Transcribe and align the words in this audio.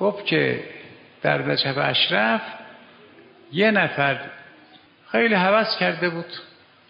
گفت 0.00 0.26
که 0.26 0.60
در 1.22 1.42
نجف 1.42 1.78
اشرف 1.78 2.40
یه 3.52 3.70
نفر 3.70 4.20
خیلی 5.12 5.34
حوض 5.34 5.76
کرده 5.80 6.10
بود 6.10 6.32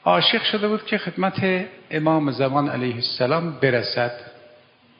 عاشق 0.05 0.43
شده 0.43 0.69
بود 0.69 0.87
که 0.87 0.99
خدمت 0.99 1.67
امام 1.91 2.31
زمان 2.31 2.69
علیه 2.69 2.95
السلام 2.95 3.61
برسد. 3.61 4.13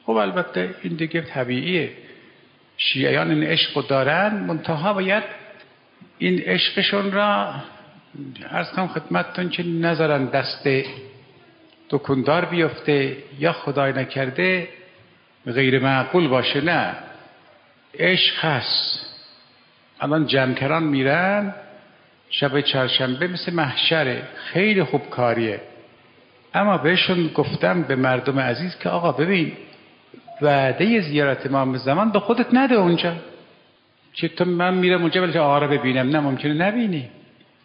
خب 0.05 0.11
البته 0.11 0.75
این 0.81 0.95
دیگه 0.95 1.21
طبیعیه. 1.21 1.91
شیعیان 2.77 3.31
این 3.31 3.43
عشق 3.43 3.87
دارن 3.87 4.33
منتها 4.33 4.93
باید 4.93 5.23
این 6.17 6.39
عشقشون 6.39 7.11
را 7.11 7.53
ارز 8.49 8.71
کنم 8.71 8.87
خدمتتون 8.87 9.49
که 9.49 9.63
نذارن 9.63 10.25
دست 10.25 10.67
دکندار 11.89 12.45
بیفته 12.45 13.17
یا 13.39 13.53
خدای 13.53 13.93
نکرده 13.93 14.67
غیر 15.45 15.79
معقول 15.79 16.27
باشه 16.27 16.61
نه. 16.61 17.10
عشق 17.99 18.45
هست. 18.45 19.05
الان 19.99 20.25
جمکران 20.25 20.83
میرن 20.83 21.55
شب 22.29 22.61
چهارشنبه 22.61 23.27
مثل 23.27 23.53
محشره. 23.53 24.23
خیلی 24.35 24.83
خوب 24.83 25.09
کاریه. 25.09 25.61
اما 26.53 26.77
بهشون 26.77 27.27
گفتم 27.27 27.81
به 27.81 27.95
مردم 27.95 28.39
عزیز 28.39 28.77
که 28.77 28.89
آقا 28.89 29.11
ببین 29.11 29.51
وعده 30.41 31.01
زیارت 31.01 31.45
امام 31.45 31.77
زمان 31.77 32.11
به 32.11 32.19
خودت 32.19 32.47
نده 32.53 32.75
اونجا. 32.75 33.15
چه 34.13 34.27
تو 34.27 34.45
من 34.45 34.73
میرم 34.73 35.01
اونجا 35.01 35.21
ولی 35.21 35.37
آقا 35.37 35.67
ببینم. 35.67 36.09
نه 36.09 36.19
ممکنه 36.19 36.53
نبینی. 36.53 37.09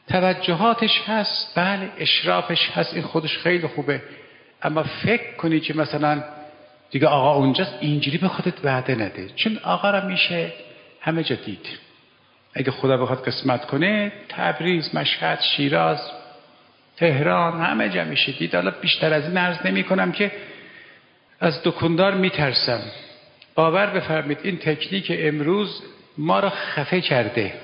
توجهاتش 0.08 1.02
هست. 1.06 1.52
بله 1.56 1.90
اشرافش 1.98 2.70
هست. 2.74 2.94
این 2.94 3.02
خودش 3.02 3.38
خیلی 3.38 3.66
خوبه. 3.66 4.02
اما 4.62 4.82
فکر 4.82 5.36
کنی 5.36 5.60
که 5.60 5.76
مثلا 5.76 6.22
دیگه 6.90 7.06
آقا 7.06 7.34
اونجاست 7.34 7.74
اینجوری 7.80 8.18
به 8.18 8.28
خودت 8.28 8.64
وعده 8.64 8.94
نده. 8.94 9.28
چون 9.36 9.58
آقا 9.64 9.90
را 9.90 10.06
میشه 10.06 10.52
همه 11.00 11.22
جا 11.22 11.36
دید. 11.36 11.68
اگه 12.54 12.70
خدا 12.70 12.96
بخواد 12.96 13.24
قسمت 13.24 13.66
کنه 13.66 14.12
تبریز 14.28 14.94
مشهد 14.94 15.40
شیراز 15.40 16.10
تهران 16.96 17.60
همه 17.60 17.88
جا 17.88 18.04
میشه 18.04 18.32
دید. 18.32 18.54
حالا 18.54 18.70
بیشتر 18.70 19.12
از 19.12 19.24
این 19.24 19.36
عرض 19.38 19.66
نمی 19.66 19.84
کنم 19.84 20.12
که 20.12 20.32
از 21.40 21.62
دکندار 21.64 22.14
میترسم. 22.14 22.80
باور 23.54 23.86
بفرمید 23.86 24.38
این 24.42 24.56
تکنیک 24.56 25.12
امروز 25.18 25.82
ما 26.18 26.40
را 26.40 26.50
خفه 26.50 27.00
کرده. 27.00 27.54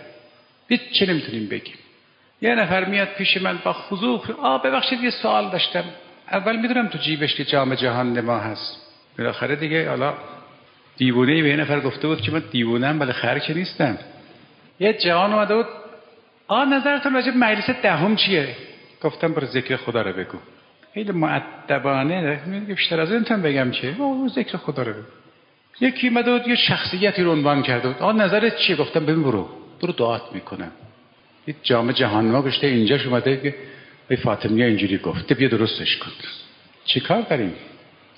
هیچ 0.69 0.81
چه 0.93 1.07
نمی‌تونیم 1.07 1.49
بگیم. 1.49 1.75
یه 2.43 2.55
نفر 2.55 2.85
میاد 2.85 3.09
پیش 3.09 3.37
من 3.37 3.59
با 3.65 3.73
خضوع 3.73 4.23
آ 4.43 4.59
ببخشید 4.59 5.01
یه 5.01 5.11
سوال 5.11 5.51
داشتم. 5.51 5.85
اول 6.33 6.57
می‌دونم 6.57 6.89
تو 6.89 6.99
جیبش 6.99 7.35
که 7.35 7.45
جام 7.45 7.75
جهان 7.75 8.13
نما 8.13 8.39
هست. 8.39 8.82
بالاخره 9.19 9.57
دیگه 9.57 9.89
حالا 9.89 10.15
دیوونه 10.97 11.43
به 11.43 11.49
یه 11.49 11.57
نفر 11.57 11.81
گفته 11.81 12.09
بود 12.09 12.21
که 12.21 12.33
من 12.33 12.43
دیوونم 12.51 13.01
ولی 13.01 13.13
خر 13.13 13.39
که 13.39 13.55
نیستم. 13.55 13.99
یه 14.81 14.93
جوان 14.93 15.33
اومده 15.33 15.55
بود 15.55 15.67
آ 16.49 16.65
نظرتون 16.65 17.15
راجع 17.15 17.31
مجلس 17.37 17.71
دهم 17.83 18.17
چیه؟ 18.17 18.57
گفتم 19.03 19.33
برو 19.33 19.47
ذکر 19.47 19.77
خدا 19.77 20.03
رو 20.03 20.13
بگو. 20.13 20.39
خیلی 20.95 21.13
معدبانه 21.13 22.41
میگه 22.47 22.75
بیشتر 22.75 23.01
از 23.01 23.13
این 23.13 23.23
بگم 23.23 23.71
چه 23.71 23.95
او 23.99 24.29
ذکر 24.29 24.57
خدا 24.59 24.83
رو 24.83 24.93
بگو. 24.93 25.03
یکی 25.81 26.09
اومده 26.09 26.33
بود 26.33 26.49
یه 26.49 26.57
شخصیتی 26.57 27.23
رو 27.23 27.33
عنوان 27.33 27.63
کرده 27.63 27.89
بود. 27.89 28.03
آ 28.03 28.13
نظرت 28.13 28.57
چیه؟ 28.57 28.77
گفتم 28.77 29.07
ببین 29.07 29.23
برو. 29.23 29.49
برو 29.83 29.93
دعات 29.93 30.23
می‌کنم. 30.33 30.71
یه 31.47 31.55
جام 31.63 31.93
جهان 31.93 32.25
ما 32.25 32.43
گشته 32.43 32.67
اینجاش 32.67 33.07
اومده 33.07 33.37
که 33.37 33.55
فاطمیه 34.17 34.67
اینجوری 34.67 34.99
گفته 34.99 35.35
بیا 35.35 35.49
درستش 35.49 35.97
کن. 35.97 36.11
چیکار 36.85 37.21
داریم؟ 37.21 37.55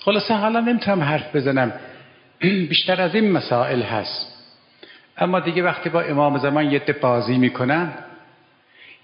خلاصه 0.05 0.33
حالا 0.33 0.59
نمی‌تونم 0.59 1.03
حرف 1.03 1.35
بزنم. 1.35 1.73
بیشتر 2.69 3.01
از 3.01 3.15
این 3.15 3.31
مسائل 3.31 3.81
هست. 3.81 4.27
اما 5.17 5.39
دیگه 5.39 5.63
وقتی 5.63 5.89
با 5.89 6.01
امام 6.01 6.37
زمان 6.37 6.71
یه 6.71 6.81
بازی 7.01 7.37
می‌کنن 7.37 7.93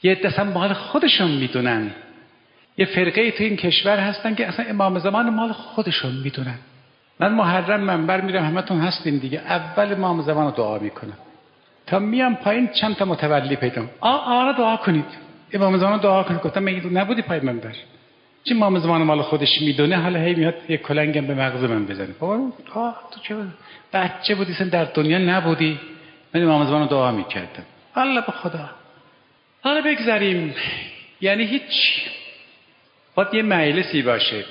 یه 0.03 0.11
عده 0.11 0.43
مال 0.43 0.73
خودشون 0.73 1.31
می‌دونن. 1.31 1.91
یه 2.77 2.85
فرقه 2.85 3.31
تو 3.31 3.43
این 3.43 3.55
کشور 3.55 3.99
هستن 3.99 4.35
که 4.35 4.47
اصلا 4.47 4.65
امام 4.65 4.99
زمان 4.99 5.29
مال 5.29 5.51
خودشون 5.51 6.11
می‌دونن. 6.23 6.57
من 7.19 7.33
محرم 7.33 7.79
منبر 7.79 8.21
میرم 8.21 8.45
همتون 8.45 8.81
هستین 8.81 9.17
دیگه. 9.17 9.39
اول 9.39 9.93
امام 9.93 10.21
زمان 10.21 10.45
رو 10.45 10.51
دعا 10.51 10.79
می‌کنم. 10.79 11.17
تا 11.87 11.99
میام 11.99 12.35
پایین 12.35 12.67
چند 12.67 12.95
تا 12.95 13.05
متولی 13.05 13.55
پیدا 13.55 13.85
آ 13.99 14.09
آره 14.17 14.57
دعا 14.57 14.77
کنید. 14.77 15.05
امام 15.53 15.77
زمان 15.77 15.99
دعا 15.99 16.23
کنید. 16.23 16.41
گفتم 16.41 16.63
مگه 16.63 16.85
نبودی 16.87 17.21
پای 17.21 17.39
منبر؟ 17.39 17.75
چه 18.43 18.55
امام 18.55 18.79
زمان 18.79 19.03
مال 19.03 19.21
خودش 19.21 19.61
می‌دونه؟ 19.61 19.97
حالا 19.97 20.19
هی 20.19 20.33
میاد 20.33 20.55
یه 20.69 20.77
کلنگم 20.77 21.27
به 21.27 21.33
مغز 21.33 21.63
من 21.63 21.85
بزنه. 21.85 22.15
بابا 22.19 22.51
تو 23.11 23.19
چه 23.21 23.35
بچه 23.93 24.35
بودی 24.35 24.53
در 24.53 24.85
دنیا 24.85 25.17
نبودی. 25.17 25.79
من 26.33 26.43
امام 26.43 26.65
زمان 26.65 26.87
دعا 26.87 27.11
می‌کردم. 27.11 27.63
الله 27.95 28.21
به 28.21 28.31
خدا. 28.31 28.69
حالا 29.63 29.81
بگذاریم 29.81 30.55
یعنی 31.21 31.45
هیچ. 31.45 32.01
باید 33.15 33.33
یه 33.33 33.43
مجلسی 33.43 34.01
باشه. 34.01 34.45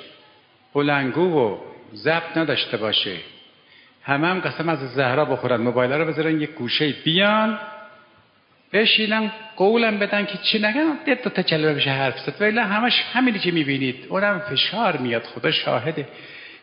بلنگو 0.75 1.21
و 1.21 1.57
ضبط 1.95 2.37
نداشته 2.37 2.77
باشه. 2.77 3.17
همه 4.03 4.27
هم 4.27 4.41
قسم 4.41 4.69
از 4.69 4.79
زهرا 4.79 5.25
بخورن. 5.25 5.61
موبایل 5.61 5.93
رو 5.93 6.05
بذارن 6.05 6.41
یه 6.41 6.47
گوشه 6.47 6.95
بیان. 7.05 7.59
بشینن 8.73 9.33
قولم 9.57 9.99
بدن 9.99 10.27
که 10.27 10.39
چی 10.39 10.59
نگن 10.59 10.99
دو 11.25 11.31
تا 11.31 11.43
کلمه 11.43 11.75
بشه 11.75 11.91
حرف 11.91 12.19
زد. 12.19 12.35
ولی 12.41 12.59
همش 12.59 13.03
همینی 13.13 13.39
که 13.39 13.51
می‌بینید. 13.51 14.07
اونم 14.09 14.39
فشار 14.39 14.97
میاد 14.97 15.23
خدا 15.23 15.51
شاهده. 15.51 16.09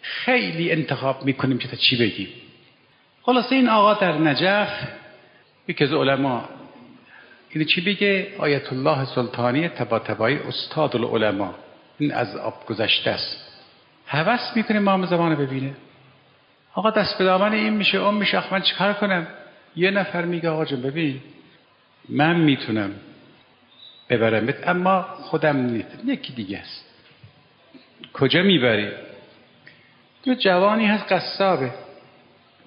خیلی 0.01 0.71
انتخاب 0.71 1.25
می‌کنیم 1.25 1.57
که 1.57 1.67
تا 1.67 1.75
چی 1.75 1.97
بگیم. 1.97 2.27
خلاصه 3.21 3.55
این 3.55 3.69
آقا 3.69 3.93
در 3.93 4.11
نجف 4.11 4.69
یکی 5.67 5.83
از 5.83 5.93
علما 5.93 6.49
این 7.49 7.65
چی 7.65 7.81
بگه 7.81 8.27
آیت 8.37 8.73
الله 8.73 9.05
سلطانی 9.05 9.69
تبا 9.69 9.99
تبایی 9.99 10.37
استاد 10.37 10.95
العلماء 10.95 11.53
این 11.99 12.13
از 12.13 12.35
آب 12.35 12.65
گذشته 12.65 13.09
است. 13.11 13.37
هوس 14.07 14.55
می‌کنه 14.55 14.77
امام 14.77 15.05
زمان 15.05 15.35
ببینه. 15.35 15.73
آقا 16.73 16.89
دست 16.89 17.17
به 17.17 17.23
دامن 17.23 17.53
این 17.53 17.73
میشه 17.73 17.97
اون 17.97 18.13
میشه 18.13 18.53
من 18.53 18.61
چیکار 18.61 18.93
کنم؟ 18.93 19.27
یه 19.75 19.91
نفر 19.91 20.25
میگه 20.25 20.49
آقا 20.49 20.65
جون 20.65 20.81
ببین. 20.81 21.21
من 22.09 22.35
می‌تونم 22.39 22.91
ببرمت 24.09 24.67
اما 24.67 25.01
خودم 25.01 25.57
نیست. 25.57 26.03
یکی 26.05 26.33
دیگه 26.33 26.57
است. 26.57 26.85
کجا 28.13 28.43
می‌بری؟ 28.43 28.91
تو 30.25 30.33
جوانی 30.33 30.85
هست 30.85 31.11
قصابه. 31.11 31.73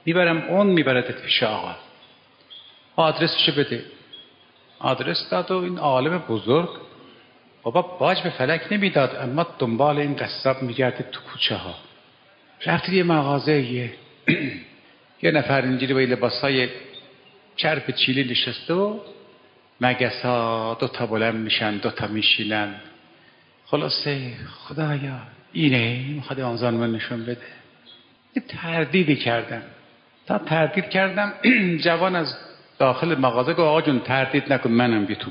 می‌برم 0.05 0.39
اون 0.49 0.67
میبردت 0.67 1.23
پیش 1.23 1.43
آقا. 1.43 1.77
آدرسش 2.97 3.51
بده. 3.51 3.85
آدرس 4.79 5.31
داد 5.31 5.51
و 5.51 5.57
این 5.57 5.79
عالم 5.79 6.19
بزرگ. 6.19 6.69
بابا 7.63 7.83
باج 7.83 8.23
به 8.23 8.31
فلک 8.31 8.67
نمی‌داد 8.71 9.17
اما 9.17 9.47
دنبال 9.59 9.99
این 9.99 10.17
قصاب 10.17 10.63
میگرده 10.63 11.05
تو 11.13 11.21
کوچه 11.21 11.57
ها. 11.57 11.75
رفتی 12.67 12.97
یه 12.97 13.03
مغازه 13.03 13.53
یه 13.53 13.93
یه 15.23 15.31
نفر 15.31 15.63
اینجوری 15.63 15.95
با 15.95 16.01
لباسای 16.01 16.69
چرب 17.57 17.91
چیلی 17.91 18.25
نشسته 18.25 18.75
و 18.75 18.99
مگس 19.81 20.23
ها 20.23 20.77
دو 20.81 20.89
تا 20.89 21.07
بلند 21.07 21.35
میشن 21.35 21.77
دو 21.77 21.91
تا 21.91 22.07
میشینن. 22.07 22.75
خلاصه 23.67 24.33
خدایا 24.47 25.21
اینه 25.53 26.05
می‌خواد 26.09 26.41
آموزان 26.41 26.75
من 26.75 26.93
نشون 26.93 27.23
بده. 27.23 27.47
یه 28.37 28.43
تردیدی 28.49 29.17
کردم. 29.17 29.63
تا 30.27 30.39
تردید 30.39 30.89
کردم 30.91 31.33
جوان 31.85 32.17
از 32.17 32.37
داخل 32.79 33.15
مغازه 33.19 33.53
گفت 33.53 33.61
آقا 33.61 33.83
جون 33.83 34.01
تردید 34.01 34.53
نکن 34.53 34.71
منم 34.71 35.07
بی 35.07 35.15
تو. 35.15 35.31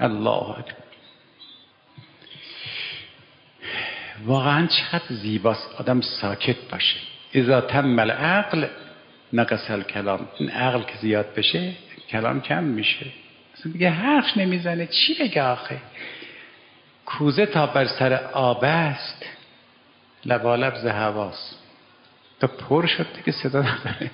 الله 0.00 0.58
اکبر. 0.58 0.86
واقعا 4.24 4.66
چقدر 4.66 5.14
زیباست 5.14 5.74
آدم 5.78 6.00
ساکت 6.00 6.56
باشه. 6.70 6.96
اذا 7.34 7.60
تم 7.60 7.98
العقل 7.98 8.66
نقص 9.32 9.70
الکلام. 9.70 10.28
این 10.38 10.50
عقل 10.50 10.82
که 10.82 10.98
زیاد 11.00 11.34
بشه 11.34 11.72
کلام 12.10 12.40
کم 12.40 12.64
میشه. 12.64 13.06
دیگه 13.72 13.90
حرف 13.90 14.36
نمی‌زنه. 14.36 14.86
چی 14.86 15.14
بگه 15.14 15.42
آخه؟ 15.42 15.76
کوزه 17.06 17.46
تا 17.46 17.66
بر 17.66 17.86
سر 17.86 18.14
آب 18.32 18.64
است 18.64 19.26
لبالب 20.24 20.74
ز 20.74 20.86
هواست. 20.86 21.58
تا 22.40 22.46
پر 22.46 22.86
شد 22.86 23.06
دیگه 23.16 23.32
صدا 23.32 23.60
نداره. 23.62 24.10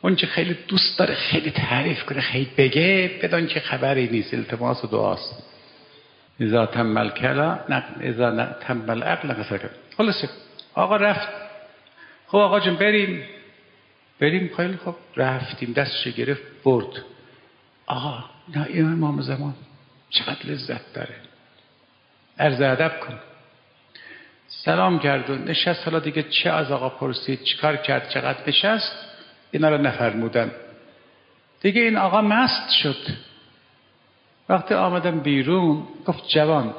اون 0.00 0.16
که 0.16 0.26
خیلی 0.26 0.58
دوست 0.68 0.98
داره 0.98 1.14
خیلی 1.14 1.50
تعریف 1.50 2.04
کنه 2.04 2.20
خیلی 2.20 2.50
بگه 2.58 3.10
بدان 3.22 3.46
که 3.46 3.60
خبری 3.60 4.08
نیست. 4.08 4.34
التماس 4.34 4.84
و 4.84 4.86
دعاست. 4.86 5.42
اذا 6.40 6.66
تمل 6.66 7.10
کلا 7.10 7.58
اذا 8.00 8.46
تمل 8.60 9.02
عقل 9.02 9.42
خلاصه 9.96 10.28
آقا 10.74 10.96
رفت. 10.96 11.28
خب 12.26 12.38
آقا 12.38 12.60
جون 12.60 12.76
بریم. 12.76 13.22
بریم 14.20 14.50
خیلی 14.56 14.76
خب 14.84 14.94
رفتیم. 15.16 15.72
دستش 15.72 16.08
گرفت 16.08 16.42
برد. 16.64 17.04
آقا 17.86 18.24
نه 18.56 18.66
امام 18.74 19.20
زمان 19.20 19.54
چقدر 20.10 20.46
لذت 20.46 20.92
داره. 20.94 21.14
عرض 22.38 22.60
ادب 22.60 23.00
کن. 23.00 23.18
سلام 24.48 24.98
کرد 24.98 25.30
و 25.30 25.34
نشست. 25.34 25.84
حالا 25.84 25.98
دیگه 25.98 26.22
چه 26.22 26.50
از 26.50 26.70
آقا 26.70 26.88
پرسید؟ 26.88 27.42
چیکار 27.42 27.76
کرد؟ 27.76 28.08
چقدر 28.08 28.38
نشست؟ 28.46 28.92
اینا 29.50 29.68
رو 29.68 29.78
نفرمودن. 29.78 30.50
دیگه 31.60 31.80
این 31.80 31.96
آقا 31.96 32.20
مست 32.20 32.70
شد. 32.70 33.06
وقتی 34.48 34.74
آمدم 34.74 35.20
بیرون 35.20 35.82
گفت 36.06 36.28
جوان 36.28 36.74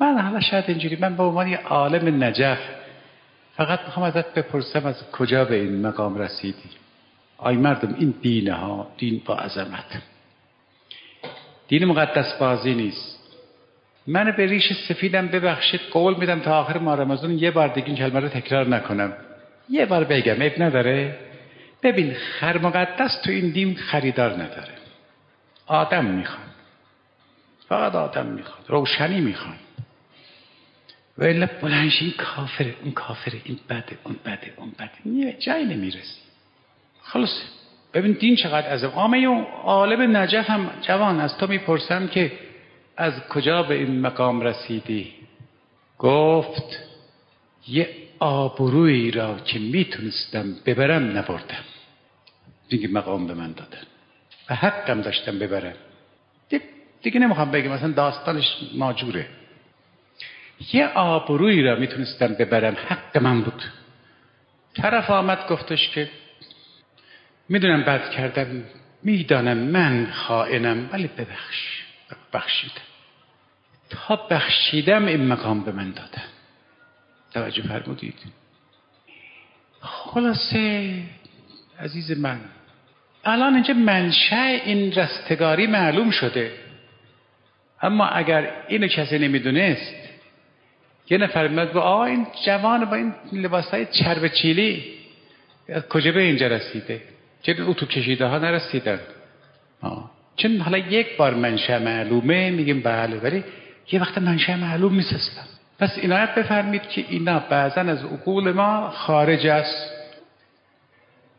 من 0.00 0.18
حالا 0.18 0.40
شاید 0.40 0.64
اینجوری 0.68 0.96
من 0.96 1.16
به 1.16 1.22
عنوان 1.22 1.54
عالم 1.54 2.24
نجف 2.24 2.58
فقط 3.56 3.80
می‌خوام 3.80 4.06
ازت 4.06 4.34
بپرسم 4.34 4.86
از 4.86 5.10
کجا 5.10 5.44
به 5.44 5.54
این 5.54 5.86
مقام 5.86 6.18
رسیدی؟ 6.18 6.70
آی 7.38 7.56
مردم 7.56 7.94
این 7.98 8.14
دینه 8.22 8.52
ها 8.52 8.92
دین 8.98 9.22
با 9.24 9.36
عظمت. 9.36 10.02
دین 11.68 11.84
مقدس 11.84 12.38
بازی 12.38 12.74
نیست. 12.74 13.14
من 14.06 14.34
به 14.36 14.46
ریش 14.46 14.72
سفیدم 14.88 15.28
ببخشید 15.28 15.80
قول 15.92 16.14
میدم 16.14 16.40
تا 16.40 16.60
آخر 16.60 16.78
ماه 16.78 17.00
رمضان 17.00 17.38
یه 17.38 17.50
بار 17.50 17.68
دیگه 17.68 17.86
این 17.86 17.96
کلمه 17.96 18.20
رو 18.20 18.28
تکرار 18.28 18.68
نکنم. 18.68 19.12
یه 19.70 19.86
بار 19.86 20.04
بگم 20.04 20.42
اب 20.42 20.62
نداره. 20.62 21.18
ببین 21.82 22.14
خر 22.14 22.58
مقدس 22.58 23.20
تو 23.24 23.30
این 23.30 23.50
دین 23.50 23.76
خریدار 23.76 24.32
نداره. 24.32 24.74
آدم 25.66 26.04
می‌خوان. 26.04 26.46
فقط 27.68 27.94
آدم 27.94 28.26
می‌خواد 28.26 28.64
روشنی 28.68 29.20
می‌خوان. 29.20 29.56
و 31.18 31.24
الا 31.24 31.48
بلنش 31.62 32.02
این 32.02 32.14
کافره 32.18 32.74
اون 32.82 32.92
کافره 32.92 33.40
این 33.44 33.58
بده 33.70 33.98
اون 34.04 34.16
بده 34.24 34.52
اون 34.56 34.72
بده. 34.78 35.32
جایی 35.32 35.64
نمی‌رسی. 35.64 36.20
خلاص. 37.04 37.42
ببین 37.94 38.12
دین 38.12 38.36
چقدر 38.36 38.68
از 38.68 38.84
آمه 38.84 39.18
اون 39.18 39.46
عالم 39.64 40.16
نجف 40.16 40.50
هم 40.50 40.70
جوان 40.82 41.20
از 41.20 41.38
تو 41.38 41.46
می‌پرسم 41.46 42.06
که 42.06 42.32
از 42.96 43.28
کجا 43.28 43.62
به 43.62 43.74
این 43.74 44.00
مقام 44.00 44.40
رسیدی؟ 44.40 45.12
گفت 45.98 46.78
یه 47.68 47.88
آبروی 48.18 49.10
را 49.10 49.38
که 49.38 49.58
می‌تونستم 49.58 50.54
ببرم 50.66 51.18
نبردم. 51.18 51.64
دیگه 52.68 52.88
مقام 52.88 53.26
به 53.26 53.34
من 53.34 53.52
دادن 53.52 53.82
و 54.50 54.54
حقم 54.54 55.00
داشتم 55.00 55.38
ببرم. 55.38 55.74
دیگه 57.02 57.20
نمی‌خوام 57.20 57.50
بگم. 57.50 57.70
مثلا 57.70 57.92
داستانش 57.92 58.58
ناجوره 58.74 59.26
یه 60.72 60.86
آبروی 60.86 61.62
را 61.62 61.76
می‌تونستم 61.76 62.34
ببرم. 62.34 62.76
حق 62.88 63.18
من 63.18 63.42
بود. 63.42 63.62
طرف 64.76 65.10
آمد 65.10 65.48
گفتش 65.48 65.88
که 65.88 66.10
می‌دونم 67.48 67.82
بد 67.82 68.10
کردم 68.10 68.64
می‌دانم 69.02 69.56
من 69.56 70.10
خائنم 70.12 70.88
ولی 70.92 71.06
ببخش 71.06 71.82
بخشیدم 72.32 72.82
تا 73.90 74.16
بخشیدم 74.16 75.06
این 75.06 75.26
مقام 75.26 75.64
به 75.64 75.72
من 75.72 75.90
دادن 75.90 76.28
توجه 77.32 77.62
فرمودید. 77.62 78.14
خلاصه 79.80 80.92
عزیز 81.80 82.18
من 82.18 82.40
الان 83.24 83.54
اینجا 83.54 83.74
منشه 83.74 84.36
این 84.36 84.92
رستگاری 84.92 85.66
معلوم 85.66 86.10
شده. 86.10 86.52
اما 87.82 88.06
اگر 88.06 88.50
اینو 88.68 88.86
کسی 88.86 89.18
نمی‌دونست 89.18 89.94
یه 91.10 91.18
نفر 91.18 91.48
میاد 91.48 91.72
با 91.72 91.80
آقا 91.80 92.04
این 92.04 92.26
جوان 92.46 92.84
با 92.84 92.96
این 92.96 93.14
لباس 93.32 93.68
های 93.68 93.86
چرب 93.86 94.28
چیلی 94.28 94.84
کجا 95.90 96.12
به 96.12 96.22
اینجا 96.22 96.46
رسیده؟ 96.46 97.02
چه 97.44 97.56
اتو 97.60 97.86
کشیده 97.86 98.26
ها 98.26 98.38
نرسیدن. 98.38 99.00
آه. 99.82 100.10
چون 100.36 100.56
حالا 100.56 100.78
یک 100.78 101.16
بار 101.16 101.34
منشه 101.34 101.78
معلومه 101.78 102.50
میگیم 102.50 102.80
بله 102.80 103.16
ولی 103.16 103.44
یه 103.92 104.00
وقت 104.00 104.18
منشه 104.18 104.56
معلوم 104.56 104.94
نیست 104.94 105.40
پس 105.78 105.98
عنایت 106.02 106.34
بفرمید 106.34 106.82
که 106.82 107.04
اینا 107.08 107.38
بعضا 107.38 107.80
از 107.80 108.04
عقول 108.04 108.52
ما 108.52 108.90
خارج 108.90 109.46
است. 109.46 109.90